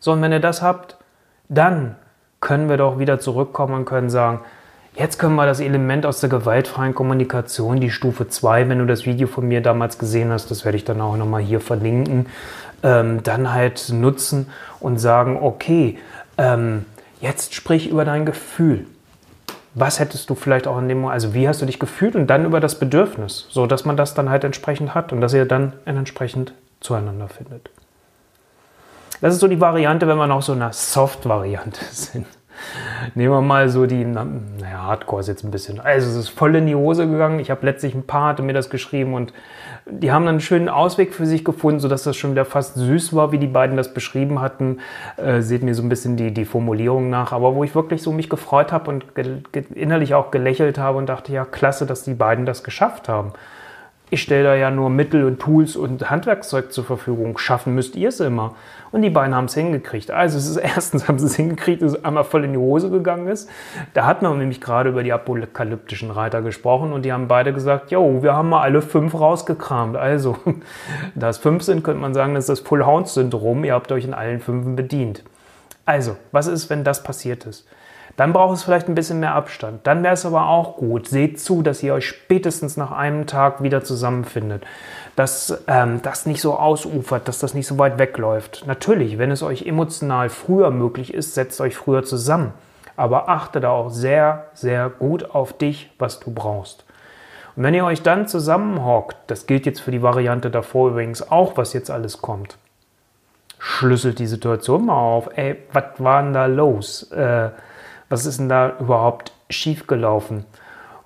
So, 0.00 0.10
und 0.10 0.20
wenn 0.20 0.32
ihr 0.32 0.40
das 0.40 0.62
habt, 0.62 0.96
dann 1.48 1.94
können 2.40 2.68
wir 2.68 2.76
doch 2.76 2.98
wieder 2.98 3.20
zurückkommen 3.20 3.74
und 3.74 3.84
können 3.84 4.10
sagen, 4.10 4.40
jetzt 4.96 5.20
können 5.20 5.36
wir 5.36 5.46
das 5.46 5.60
Element 5.60 6.04
aus 6.04 6.18
der 6.18 6.28
gewaltfreien 6.28 6.92
Kommunikation, 6.92 7.78
die 7.78 7.90
Stufe 7.92 8.26
2, 8.26 8.68
wenn 8.68 8.80
du 8.80 8.86
das 8.86 9.06
Video 9.06 9.28
von 9.28 9.46
mir 9.46 9.60
damals 9.60 9.96
gesehen 9.96 10.32
hast, 10.32 10.50
das 10.50 10.64
werde 10.64 10.76
ich 10.76 10.84
dann 10.84 11.00
auch 11.00 11.16
nochmal 11.16 11.42
hier 11.42 11.60
verlinken, 11.60 12.26
ähm, 12.82 13.22
dann 13.22 13.52
halt 13.52 13.90
nutzen 13.92 14.48
und 14.80 14.98
sagen, 14.98 15.38
okay, 15.40 15.98
ähm, 16.36 16.84
jetzt 17.20 17.54
sprich 17.54 17.88
über 17.88 18.04
dein 18.04 18.26
Gefühl. 18.26 18.86
Was 19.74 20.00
hättest 20.00 20.28
du 20.28 20.34
vielleicht 20.34 20.66
auch 20.66 20.78
in 20.78 20.88
dem, 20.88 21.04
also 21.06 21.32
wie 21.32 21.48
hast 21.48 21.62
du 21.62 21.66
dich 21.66 21.78
gefühlt 21.78 22.16
und 22.16 22.26
dann 22.26 22.44
über 22.44 22.60
das 22.60 22.78
Bedürfnis, 22.78 23.46
so 23.50 23.66
dass 23.66 23.84
man 23.84 23.96
das 23.96 24.14
dann 24.14 24.28
halt 24.28 24.42
entsprechend 24.44 24.94
hat 24.94 25.12
und 25.12 25.20
dass 25.20 25.32
ihr 25.32 25.44
dann 25.44 25.74
entsprechend 25.84 26.52
zueinander 26.80 27.28
findet. 27.28 27.70
Das 29.20 29.34
ist 29.34 29.40
so 29.40 29.48
die 29.48 29.60
Variante, 29.60 30.08
wenn 30.08 30.16
wir 30.16 30.26
noch 30.26 30.42
so 30.42 30.52
eine 30.52 30.72
Soft-Variante 30.72 31.84
sind. 31.90 32.26
Nehmen 33.14 33.32
wir 33.32 33.40
mal 33.40 33.68
so 33.68 33.86
die, 33.86 34.04
naja, 34.04 34.82
Hardcore 34.82 35.20
ist 35.20 35.28
jetzt 35.28 35.44
ein 35.44 35.50
bisschen. 35.50 35.80
Also 35.80 36.10
es 36.10 36.16
ist 36.16 36.28
voll 36.28 36.54
in 36.56 36.66
die 36.66 36.74
Hose 36.74 37.08
gegangen. 37.08 37.40
Ich 37.40 37.50
habe 37.50 37.64
letztlich 37.64 37.94
ein 37.94 38.06
paar, 38.06 38.28
hatte 38.28 38.42
mir 38.42 38.52
das 38.52 38.68
geschrieben 38.68 39.14
und 39.14 39.32
die 39.86 40.12
haben 40.12 40.24
dann 40.24 40.34
einen 40.34 40.40
schönen 40.40 40.68
Ausweg 40.68 41.14
für 41.14 41.26
sich 41.26 41.44
gefunden, 41.44 41.80
sodass 41.80 42.04
das 42.04 42.16
schon 42.16 42.32
wieder 42.32 42.44
fast 42.44 42.76
süß 42.76 43.14
war, 43.14 43.32
wie 43.32 43.38
die 43.38 43.46
beiden 43.46 43.76
das 43.76 43.94
beschrieben 43.94 44.40
hatten. 44.40 44.78
Äh, 45.16 45.40
seht 45.40 45.62
mir 45.62 45.74
so 45.74 45.82
ein 45.82 45.88
bisschen 45.88 46.16
die, 46.16 46.32
die 46.32 46.44
Formulierung 46.44 47.10
nach, 47.10 47.32
aber 47.32 47.54
wo 47.54 47.64
ich 47.64 47.74
wirklich 47.74 48.02
so 48.02 48.12
mich 48.12 48.28
gefreut 48.28 48.72
habe 48.72 48.90
und 48.90 49.04
innerlich 49.74 50.14
auch 50.14 50.30
gelächelt 50.30 50.78
habe 50.78 50.98
und 50.98 51.06
dachte, 51.06 51.32
ja, 51.32 51.44
klasse, 51.44 51.86
dass 51.86 52.04
die 52.04 52.14
beiden 52.14 52.46
das 52.46 52.62
geschafft 52.62 53.08
haben 53.08 53.32
ich 54.10 54.22
stelle 54.22 54.42
da 54.42 54.54
ja 54.56 54.70
nur 54.72 54.90
Mittel 54.90 55.24
und 55.24 55.38
Tools 55.38 55.76
und 55.76 56.10
Handwerkszeug 56.10 56.72
zur 56.72 56.84
Verfügung. 56.84 57.38
Schaffen 57.38 57.76
müsst 57.76 57.94
ihr 57.94 58.08
es 58.08 58.18
immer. 58.18 58.56
Und 58.90 59.02
die 59.02 59.10
beiden 59.10 59.36
haben 59.36 59.44
es 59.44 59.54
hingekriegt. 59.54 60.10
Also 60.10 60.36
es 60.36 60.48
ist 60.48 60.56
erstens 60.76 61.06
haben 61.06 61.18
sie 61.18 61.26
es 61.26 61.36
hingekriegt, 61.36 61.80
dass 61.80 61.92
es 61.92 62.04
einmal 62.04 62.24
voll 62.24 62.44
in 62.44 62.52
die 62.52 62.58
Hose 62.58 62.90
gegangen 62.90 63.28
ist. 63.28 63.48
Da 63.94 64.06
hat 64.06 64.22
man 64.22 64.36
nämlich 64.38 64.60
gerade 64.60 64.90
über 64.90 65.04
die 65.04 65.12
apokalyptischen 65.12 66.10
Reiter 66.10 66.42
gesprochen 66.42 66.92
und 66.92 67.04
die 67.04 67.12
haben 67.12 67.28
beide 67.28 67.52
gesagt, 67.52 67.92
jo, 67.92 68.22
wir 68.22 68.34
haben 68.34 68.48
mal 68.48 68.62
alle 68.62 68.82
fünf 68.82 69.14
rausgekramt. 69.14 69.96
Also, 69.96 70.36
da 71.14 71.28
es 71.28 71.38
fünf 71.38 71.62
sind, 71.62 71.84
könnte 71.84 72.00
man 72.00 72.12
sagen, 72.12 72.34
das 72.34 72.48
ist 72.48 72.48
das 72.48 72.60
Full-Hound-Syndrom. 72.60 73.64
Ihr 73.64 73.74
habt 73.74 73.92
euch 73.92 74.04
in 74.04 74.14
allen 74.14 74.40
fünf 74.40 74.76
bedient. 74.76 75.22
Also, 75.86 76.16
was 76.32 76.48
ist, 76.48 76.68
wenn 76.68 76.82
das 76.82 77.02
passiert 77.04 77.46
ist? 77.46 77.66
Dann 78.16 78.32
braucht 78.32 78.56
es 78.56 78.62
vielleicht 78.62 78.88
ein 78.88 78.94
bisschen 78.94 79.20
mehr 79.20 79.34
Abstand. 79.34 79.86
Dann 79.86 80.02
wäre 80.02 80.14
es 80.14 80.26
aber 80.26 80.48
auch 80.48 80.76
gut. 80.76 81.08
Seht 81.08 81.40
zu, 81.40 81.62
dass 81.62 81.82
ihr 81.82 81.94
euch 81.94 82.06
spätestens 82.06 82.76
nach 82.76 82.90
einem 82.90 83.26
Tag 83.26 83.62
wieder 83.62 83.82
zusammenfindet. 83.82 84.64
Dass 85.16 85.62
ähm, 85.66 86.00
das 86.02 86.26
nicht 86.26 86.40
so 86.40 86.56
ausufert, 86.56 87.28
dass 87.28 87.38
das 87.38 87.54
nicht 87.54 87.66
so 87.66 87.78
weit 87.78 87.98
wegläuft. 87.98 88.64
Natürlich, 88.66 89.18
wenn 89.18 89.30
es 89.30 89.42
euch 89.42 89.66
emotional 89.66 90.28
früher 90.28 90.70
möglich 90.70 91.14
ist, 91.14 91.34
setzt 91.34 91.60
euch 91.60 91.76
früher 91.76 92.02
zusammen. 92.02 92.52
Aber 92.96 93.28
achte 93.28 93.60
da 93.60 93.70
auch 93.70 93.90
sehr, 93.90 94.46
sehr 94.52 94.90
gut 94.90 95.30
auf 95.34 95.52
dich, 95.52 95.90
was 95.98 96.20
du 96.20 96.30
brauchst. 96.30 96.84
Und 97.56 97.62
wenn 97.62 97.74
ihr 97.74 97.84
euch 97.84 98.02
dann 98.02 98.28
zusammenhockt, 98.28 99.16
das 99.26 99.46
gilt 99.46 99.66
jetzt 99.66 99.80
für 99.80 99.90
die 99.90 100.02
Variante 100.02 100.50
davor 100.50 100.90
übrigens 100.90 101.30
auch, 101.30 101.56
was 101.56 101.72
jetzt 101.72 101.90
alles 101.90 102.20
kommt, 102.22 102.56
schlüsselt 103.58 104.18
die 104.18 104.26
Situation 104.26 104.86
mal 104.86 104.94
auf. 104.94 105.28
Ey, 105.36 105.56
was 105.72 105.84
war 105.98 106.22
denn 106.22 106.32
da 106.32 106.46
los? 106.46 107.10
Äh, 107.12 107.50
was 108.10 108.26
ist 108.26 108.38
denn 108.40 108.50
da 108.50 108.76
überhaupt 108.78 109.32
schiefgelaufen? 109.48 110.44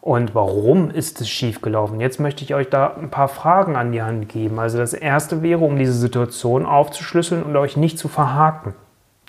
Und 0.01 0.35
warum 0.35 0.91
ist 0.91 1.21
es 1.21 1.31
schiefgelaufen? 1.31 2.01
Jetzt 2.01 2.19
möchte 2.19 2.45
ich 2.45 2.55
euch 2.55 2.69
da 2.69 2.95
ein 2.95 3.11
paar 3.11 3.29
Fragen 3.29 3.77
an 3.77 3.93
die 3.93 4.03
Hand 4.03 4.29
geben. 4.29 4.59
Also 4.59 4.79
das 4.79 4.93
erste 4.93 5.43
wäre, 5.43 5.61
um 5.61 5.79
diese 5.79 5.95
Situation 5.95 6.67
aufzuschlüsseln 6.67 7.43
und 7.43 7.57
euch 7.57 7.77
nicht 7.77 7.99
zu 7.99 8.09
verhaken. 8.09 8.75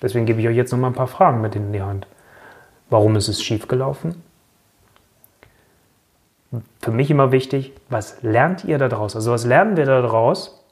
Deswegen 0.02 0.26
gebe 0.26 0.40
ich 0.40 0.48
euch 0.48 0.56
jetzt 0.56 0.72
noch 0.72 0.78
mal 0.78 0.88
ein 0.88 0.94
paar 0.94 1.06
Fragen 1.06 1.40
mit 1.40 1.54
in 1.54 1.72
die 1.72 1.80
Hand. 1.80 2.06
Warum 2.90 3.16
ist 3.16 3.28
es 3.28 3.42
schiefgelaufen? 3.42 4.22
Für 6.80 6.90
mich 6.90 7.10
immer 7.10 7.32
wichtig, 7.32 7.72
was 7.88 8.22
lernt 8.22 8.64
ihr 8.64 8.78
daraus? 8.78 9.16
Also 9.16 9.32
was 9.32 9.44
lernen 9.44 9.76
wir 9.76 9.86
daraus? 9.86 10.65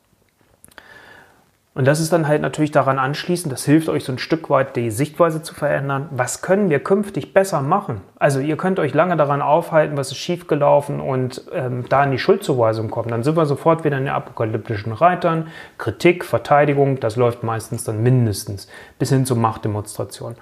Und 1.77 1.89
das 1.89 1.99
ist 1.99 2.13
dann 2.13 2.29
halt 2.29 2.41
natürlich 2.41 2.71
daran 2.71 3.01
anschließend, 3.01 3.53
das 3.53 3.65
hilft 3.65 3.89
euch 3.89 4.05
so 4.05 4.13
ein 4.13 4.19
Stück 4.19 4.49
weit 4.49 4.77
die 4.77 4.93
Sichtweise 4.93 5.43
zu 5.43 5.55
verändern. 5.55 6.09
Was 6.13 6.41
können 6.41 6.71
wir 6.71 6.79
künftig 6.79 7.35
besser 7.35 7.63
machen? 7.63 8.01
Also 8.17 8.39
ihr 8.39 8.57
könnt 8.57 8.79
euch 8.79 8.95
lange 8.95 9.17
daran 9.17 9.43
aufhalten, 9.43 9.97
was 9.97 10.13
ist 10.13 10.19
schiefgelaufen 10.19 11.01
und 11.01 11.43
ähm, 11.53 11.85
da 11.89 12.05
in 12.05 12.13
die 12.13 12.19
Schuldzuweisung 12.19 12.91
kommen. 12.91 13.09
Dann 13.09 13.25
sind 13.25 13.37
wir 13.37 13.45
sofort 13.47 13.83
wieder 13.85 13.99
in 13.99 14.05
den 14.05 14.15
apokalyptischen 14.15 14.93
Reitern. 14.93 15.49
Kritik, 15.77 16.25
Verteidigung, 16.25 17.01
das 17.01 17.17
läuft 17.17 17.43
meistens 17.43 17.83
dann 17.83 18.05
mindestens 18.05 18.69
bis 19.01 19.09
hin 19.09 19.27
zur 19.27 19.39
Machtdemonstration. 19.39 20.37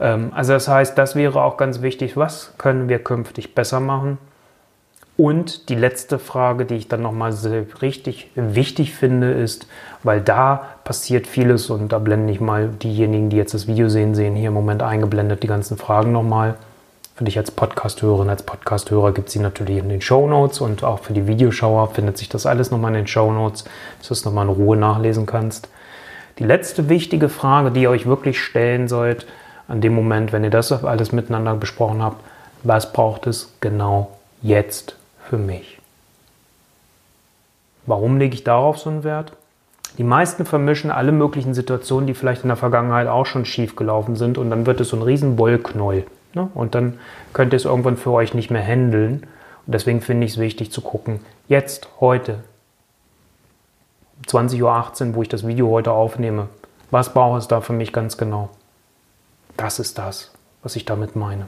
Ähm, 0.00 0.32
also 0.34 0.54
das 0.54 0.68
heißt, 0.68 0.96
das 0.96 1.14
wäre 1.14 1.42
auch 1.42 1.58
ganz 1.58 1.82
wichtig. 1.82 2.16
Was 2.16 2.54
können 2.56 2.88
wir 2.88 2.98
künftig 2.98 3.54
besser 3.54 3.80
machen? 3.80 4.16
Und 5.16 5.68
die 5.68 5.74
letzte 5.74 6.18
Frage, 6.18 6.64
die 6.64 6.76
ich 6.76 6.88
dann 6.88 7.02
nochmal 7.02 7.32
richtig 7.82 8.30
wichtig 8.34 8.94
finde, 8.94 9.30
ist, 9.30 9.66
weil 10.02 10.22
da 10.22 10.68
passiert 10.84 11.26
vieles 11.26 11.68
und 11.68 11.92
da 11.92 11.98
blende 11.98 12.32
ich 12.32 12.40
mal 12.40 12.68
diejenigen, 12.68 13.28
die 13.28 13.36
jetzt 13.36 13.52
das 13.52 13.66
Video 13.66 13.88
sehen, 13.90 14.14
sehen 14.14 14.34
hier 14.34 14.48
im 14.48 14.54
Moment 14.54 14.82
eingeblendet 14.82 15.42
die 15.42 15.48
ganzen 15.48 15.76
Fragen 15.76 16.12
nochmal. 16.12 16.54
Für 17.14 17.24
dich 17.24 17.36
als 17.36 17.50
Podcast-Hörerin, 17.50 18.30
als 18.30 18.42
Podcast-Hörer 18.42 19.12
gibt 19.12 19.28
es 19.28 19.34
sie 19.34 19.38
natürlich 19.38 19.76
in 19.76 19.90
den 19.90 20.00
Show 20.00 20.26
Notes 20.26 20.62
und 20.62 20.82
auch 20.82 21.00
für 21.00 21.12
die 21.12 21.26
Videoschauer 21.26 21.90
findet 21.90 22.16
sich 22.16 22.30
das 22.30 22.46
alles 22.46 22.70
nochmal 22.70 22.92
in 22.92 23.02
den 23.02 23.06
Show 23.06 23.30
Notes, 23.30 23.64
dass 23.98 24.08
du 24.08 24.14
es 24.14 24.24
nochmal 24.24 24.46
in 24.46 24.54
Ruhe 24.54 24.78
nachlesen 24.78 25.26
kannst. 25.26 25.68
Die 26.38 26.44
letzte 26.44 26.88
wichtige 26.88 27.28
Frage, 27.28 27.70
die 27.70 27.82
ihr 27.82 27.90
euch 27.90 28.06
wirklich 28.06 28.40
stellen 28.40 28.88
sollt, 28.88 29.26
an 29.68 29.82
dem 29.82 29.94
Moment, 29.94 30.32
wenn 30.32 30.42
ihr 30.42 30.50
das 30.50 30.72
alles 30.72 31.12
miteinander 31.12 31.54
besprochen 31.54 32.02
habt, 32.02 32.24
was 32.62 32.94
braucht 32.94 33.26
es 33.26 33.52
genau 33.60 34.16
jetzt 34.40 34.96
für 35.32 35.38
mich. 35.38 35.78
Warum 37.86 38.18
lege 38.18 38.34
ich 38.34 38.44
darauf 38.44 38.78
so 38.78 38.90
einen 38.90 39.02
Wert? 39.02 39.32
Die 39.96 40.04
meisten 40.04 40.44
vermischen 40.44 40.90
alle 40.90 41.10
möglichen 41.10 41.54
Situationen, 41.54 42.06
die 42.06 42.12
vielleicht 42.12 42.42
in 42.42 42.48
der 42.48 42.58
Vergangenheit 42.58 43.08
auch 43.08 43.24
schon 43.24 43.46
schief 43.46 43.74
gelaufen 43.74 44.14
sind 44.14 44.36
und 44.36 44.50
dann 44.50 44.66
wird 44.66 44.82
es 44.82 44.90
so 44.90 44.96
ein 44.98 45.02
riesen 45.02 45.38
Wollknäuel. 45.38 46.04
Ne? 46.34 46.50
Und 46.52 46.74
dann 46.74 46.98
könnt 47.32 47.54
ihr 47.54 47.56
es 47.56 47.64
irgendwann 47.64 47.96
für 47.96 48.10
euch 48.10 48.34
nicht 48.34 48.50
mehr 48.50 48.62
handeln. 48.62 49.26
Und 49.66 49.72
deswegen 49.74 50.02
finde 50.02 50.26
ich 50.26 50.32
es 50.32 50.38
wichtig 50.38 50.70
zu 50.70 50.82
gucken, 50.82 51.20
jetzt, 51.48 51.88
heute, 51.98 52.44
20.18 54.26 55.08
Uhr, 55.08 55.14
wo 55.14 55.22
ich 55.22 55.30
das 55.30 55.46
Video 55.46 55.70
heute 55.70 55.92
aufnehme, 55.92 56.50
was 56.90 57.14
braucht 57.14 57.40
es 57.40 57.48
da 57.48 57.62
für 57.62 57.72
mich 57.72 57.94
ganz 57.94 58.18
genau? 58.18 58.50
Das 59.56 59.78
ist 59.78 59.96
das, 59.96 60.30
was 60.62 60.76
ich 60.76 60.84
damit 60.84 61.16
meine. 61.16 61.46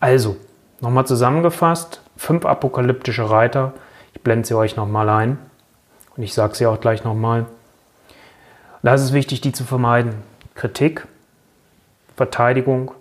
Also, 0.00 0.38
Nochmal 0.80 1.06
zusammengefasst, 1.06 2.02
fünf 2.16 2.46
apokalyptische 2.46 3.28
Reiter. 3.28 3.72
Ich 4.14 4.22
blende 4.22 4.46
sie 4.46 4.54
euch 4.54 4.76
nochmal 4.76 5.08
ein 5.08 5.38
und 6.16 6.22
ich 6.22 6.34
sage 6.34 6.54
sie 6.54 6.66
auch 6.66 6.80
gleich 6.80 7.02
nochmal. 7.02 7.46
Da 8.82 8.94
ist 8.94 9.02
es 9.02 9.12
wichtig, 9.12 9.40
die 9.40 9.52
zu 9.52 9.64
vermeiden. 9.64 10.14
Kritik, 10.54 11.06
Verteidigung, 12.16 12.92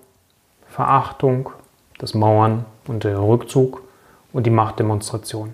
Verachtung, 0.67 1.51
das 1.99 2.13
Mauern 2.13 2.65
und 2.87 3.03
der 3.03 3.19
Rückzug 3.19 3.83
und 4.33 4.45
die 4.45 4.51
Machtdemonstration. 4.51 5.53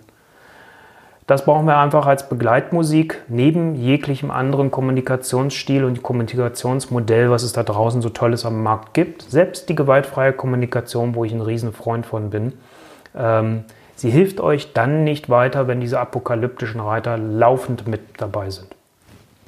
Das 1.26 1.46
brauchen 1.46 1.66
wir 1.66 1.78
einfach 1.78 2.06
als 2.06 2.28
Begleitmusik 2.28 3.22
neben 3.30 3.76
jeglichem 3.76 4.30
anderen 4.30 4.72
Kommunikationsstil 4.72 5.86
und 5.86 6.04
Kommunikationsmodell, 6.04 7.32
was 7.32 7.44
es 7.44 7.54
da 7.54 7.64
draußen 7.64 8.02
so 8.02 8.10
Tolles 8.10 8.46
am 8.46 8.62
Markt 8.62 8.94
gibt. 8.94 9.22
Selbst 9.22 9.70
die 9.70 9.76
gewaltfreie 9.76 10.34
Kommunikation, 10.34 11.16
wo 11.16 11.24
ich 11.24 11.32
ein 11.32 11.42
Riesenfreund 11.42 12.06
von 12.06 12.30
bin. 12.30 12.54
Ähm, 13.16 13.64
sie 13.96 14.10
hilft 14.10 14.42
euch 14.42 14.74
dann 14.74 15.06
nicht 15.06 15.30
weiter, 15.30 15.68
wenn 15.68 15.80
diese 15.80 16.00
apokalyptischen 16.00 16.82
Reiter 16.82 17.18
laufend 17.18 17.88
mit 17.88 18.02
dabei 18.18 18.50
sind. 18.50 18.76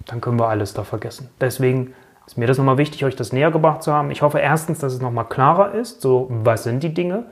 Dann 0.06 0.22
können 0.22 0.40
wir 0.40 0.48
alles 0.48 0.74
da 0.74 0.84
vergessen. 0.84 1.30
Deswegen 1.42 1.94
ist 2.26 2.38
mir 2.38 2.48
das 2.48 2.58
nochmal 2.58 2.78
wichtig, 2.78 3.04
euch 3.04 3.18
das 3.18 3.34
näher 3.34 3.52
gebracht 3.52 3.84
zu 3.84 3.92
haben. 3.92 4.12
Ich 4.12 4.22
hoffe 4.22 4.40
erstens, 4.40 4.80
dass 4.80 4.94
es 4.94 5.02
nochmal 5.02 5.26
klarer 5.26 5.74
ist, 5.74 6.02
so 6.02 6.28
was 6.30 6.64
sind 6.64 6.84
die 6.84 6.94
Dinge, 6.94 7.26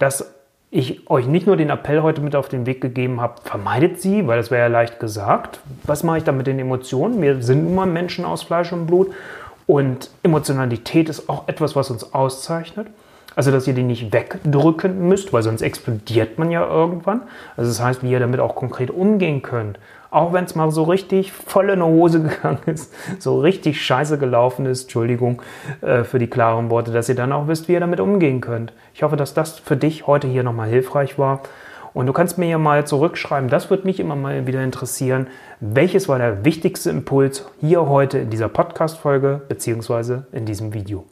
dass 0.00 0.35
ich 0.76 1.08
euch 1.08 1.26
nicht 1.26 1.46
nur 1.46 1.56
den 1.56 1.70
Appell 1.70 2.02
heute 2.02 2.20
mit 2.20 2.36
auf 2.36 2.50
den 2.50 2.66
Weg 2.66 2.82
gegeben 2.82 3.22
habe, 3.22 3.40
vermeidet 3.42 4.02
sie, 4.02 4.26
weil 4.26 4.36
das 4.36 4.50
wäre 4.50 4.62
ja 4.62 4.66
leicht 4.68 5.00
gesagt. 5.00 5.60
Was 5.84 6.02
mache 6.02 6.18
ich 6.18 6.24
da 6.24 6.32
mit 6.32 6.46
den 6.46 6.58
Emotionen? 6.58 7.22
Wir 7.22 7.42
sind 7.42 7.64
nun 7.64 7.74
mal 7.74 7.86
Menschen 7.86 8.26
aus 8.26 8.42
Fleisch 8.42 8.72
und 8.72 8.86
Blut. 8.86 9.10
Und 9.66 10.10
Emotionalität 10.22 11.08
ist 11.08 11.30
auch 11.30 11.48
etwas, 11.48 11.76
was 11.76 11.90
uns 11.90 12.12
auszeichnet. 12.12 12.88
Also, 13.36 13.50
dass 13.50 13.68
ihr 13.68 13.74
die 13.74 13.82
nicht 13.82 14.14
wegdrücken 14.14 15.08
müsst, 15.08 15.32
weil 15.34 15.42
sonst 15.42 15.60
explodiert 15.60 16.38
man 16.38 16.50
ja 16.50 16.66
irgendwann. 16.66 17.22
Also, 17.56 17.70
das 17.70 17.82
heißt, 17.82 18.02
wie 18.02 18.10
ihr 18.10 18.18
damit 18.18 18.40
auch 18.40 18.56
konkret 18.56 18.90
umgehen 18.90 19.42
könnt. 19.42 19.78
Auch 20.10 20.32
wenn 20.32 20.44
es 20.44 20.54
mal 20.54 20.70
so 20.70 20.84
richtig 20.84 21.32
voll 21.32 21.68
in 21.68 21.80
die 21.80 21.84
Hose 21.84 22.22
gegangen 22.28 22.62
ist, 22.64 22.94
so 23.18 23.38
richtig 23.38 23.84
scheiße 23.84 24.16
gelaufen 24.16 24.64
ist, 24.64 24.84
Entschuldigung 24.84 25.42
äh, 25.82 26.02
für 26.04 26.18
die 26.18 26.28
klaren 26.28 26.70
Worte, 26.70 26.92
dass 26.92 27.10
ihr 27.10 27.14
dann 27.14 27.32
auch 27.32 27.46
wisst, 27.46 27.68
wie 27.68 27.74
ihr 27.74 27.80
damit 27.80 28.00
umgehen 28.00 28.40
könnt. 28.40 28.72
Ich 28.94 29.02
hoffe, 29.02 29.16
dass 29.16 29.34
das 29.34 29.58
für 29.58 29.76
dich 29.76 30.06
heute 30.06 30.26
hier 30.26 30.42
nochmal 30.42 30.70
hilfreich 30.70 31.18
war. 31.18 31.42
Und 31.92 32.06
du 32.06 32.12
kannst 32.14 32.38
mir 32.38 32.48
ja 32.48 32.58
mal 32.58 32.86
zurückschreiben, 32.86 33.48
das 33.48 33.70
würde 33.70 33.86
mich 33.86 34.00
immer 34.00 34.16
mal 34.16 34.46
wieder 34.46 34.62
interessieren, 34.62 35.28
welches 35.60 36.08
war 36.08 36.18
der 36.18 36.44
wichtigste 36.44 36.90
Impuls 36.90 37.46
hier 37.60 37.86
heute 37.88 38.18
in 38.18 38.30
dieser 38.30 38.48
Podcast-Folge 38.48 39.42
beziehungsweise 39.48 40.26
in 40.32 40.44
diesem 40.44 40.74
Video. 40.74 41.06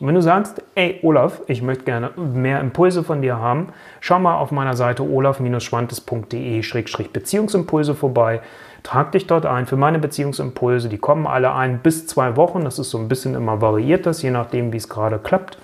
Und 0.00 0.06
wenn 0.06 0.14
du 0.14 0.22
sagst, 0.22 0.62
ey 0.76 1.00
Olaf, 1.02 1.40
ich 1.48 1.60
möchte 1.60 1.82
gerne 1.84 2.10
mehr 2.16 2.60
Impulse 2.60 3.02
von 3.02 3.20
dir 3.20 3.38
haben, 3.38 3.72
schau 4.00 4.20
mal 4.20 4.36
auf 4.36 4.52
meiner 4.52 4.76
Seite 4.76 5.02
olaf-schwantes.de-beziehungsimpulse 5.02 7.94
vorbei. 7.94 8.40
Trag 8.84 9.10
dich 9.12 9.26
dort 9.26 9.44
ein 9.44 9.66
für 9.66 9.76
meine 9.76 9.98
Beziehungsimpulse. 9.98 10.88
Die 10.88 10.98
kommen 10.98 11.26
alle 11.26 11.52
ein 11.52 11.80
bis 11.80 12.06
zwei 12.06 12.36
Wochen. 12.36 12.64
Das 12.64 12.78
ist 12.78 12.90
so 12.90 12.98
ein 12.98 13.08
bisschen 13.08 13.34
immer 13.34 13.60
variiert, 13.60 14.06
das 14.06 14.22
je 14.22 14.30
nachdem, 14.30 14.72
wie 14.72 14.76
es 14.76 14.88
gerade 14.88 15.18
klappt. 15.18 15.58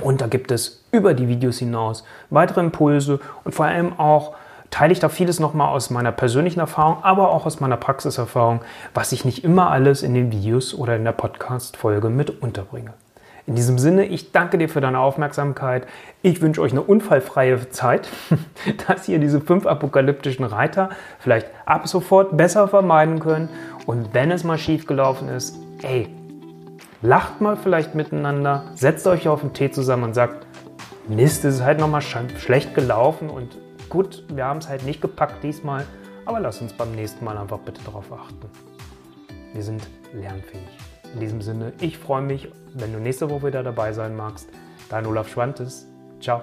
Und 0.00 0.22
da 0.22 0.26
gibt 0.26 0.50
es 0.50 0.82
über 0.92 1.12
die 1.12 1.28
Videos 1.28 1.58
hinaus 1.58 2.04
weitere 2.30 2.60
Impulse 2.60 3.20
und 3.44 3.54
vor 3.54 3.66
allem 3.66 3.98
auch 3.98 4.34
teile 4.70 4.92
ich 4.92 5.00
da 5.00 5.08
vieles 5.08 5.40
nochmal 5.40 5.68
aus 5.68 5.90
meiner 5.90 6.12
persönlichen 6.12 6.60
Erfahrung, 6.60 6.98
aber 7.02 7.30
auch 7.30 7.44
aus 7.44 7.60
meiner 7.60 7.76
Praxiserfahrung, 7.76 8.60
was 8.94 9.12
ich 9.12 9.24
nicht 9.24 9.44
immer 9.44 9.70
alles 9.70 10.02
in 10.02 10.14
den 10.14 10.32
Videos 10.32 10.74
oder 10.74 10.96
in 10.96 11.04
der 11.04 11.12
Podcast-Folge 11.12 12.08
mit 12.08 12.42
unterbringe. 12.42 12.94
In 13.46 13.54
diesem 13.54 13.78
Sinne, 13.78 14.06
ich 14.06 14.32
danke 14.32 14.58
dir 14.58 14.68
für 14.68 14.80
deine 14.80 14.98
Aufmerksamkeit. 14.98 15.86
Ich 16.22 16.40
wünsche 16.40 16.60
euch 16.60 16.72
eine 16.72 16.82
unfallfreie 16.82 17.70
Zeit, 17.70 18.08
dass 18.88 19.08
ihr 19.08 19.18
diese 19.18 19.40
fünf 19.40 19.66
apokalyptischen 19.66 20.44
Reiter 20.44 20.90
vielleicht 21.18 21.48
ab 21.64 21.88
sofort 21.88 22.36
besser 22.36 22.68
vermeiden 22.68 23.20
könnt. 23.20 23.50
Und 23.86 24.14
wenn 24.14 24.30
es 24.30 24.44
mal 24.44 24.58
schief 24.58 24.86
gelaufen 24.86 25.28
ist, 25.28 25.58
ey, 25.82 26.08
lacht 27.02 27.40
mal 27.40 27.56
vielleicht 27.56 27.94
miteinander, 27.94 28.64
setzt 28.74 29.06
euch 29.06 29.26
auf 29.28 29.40
den 29.40 29.52
Tee 29.52 29.70
zusammen 29.70 30.04
und 30.04 30.14
sagt, 30.14 30.46
Mist, 31.08 31.44
es 31.44 31.56
ist 31.56 31.62
halt 31.62 31.80
nochmal 31.80 32.02
schlecht 32.02 32.74
gelaufen 32.74 33.30
und 33.30 33.58
gut, 33.88 34.24
wir 34.32 34.44
haben 34.44 34.58
es 34.58 34.68
halt 34.68 34.84
nicht 34.84 35.00
gepackt 35.00 35.42
diesmal, 35.42 35.84
aber 36.24 36.38
lass 36.38 36.60
uns 36.60 36.72
beim 36.72 36.92
nächsten 36.92 37.24
Mal 37.24 37.36
einfach 37.36 37.58
bitte 37.58 37.82
darauf 37.82 38.12
achten. 38.12 38.48
Wir 39.52 39.62
sind 39.62 39.82
lernfähig. 40.12 40.89
In 41.14 41.20
diesem 41.20 41.42
Sinne, 41.42 41.72
ich 41.80 41.98
freue 41.98 42.22
mich, 42.22 42.50
wenn 42.74 42.92
du 42.92 43.00
nächste 43.00 43.30
Woche 43.30 43.48
wieder 43.48 43.62
dabei 43.62 43.92
sein 43.92 44.16
magst. 44.16 44.48
Dein 44.88 45.06
Olaf 45.06 45.28
Schwantes. 45.28 45.86
Ciao. 46.20 46.42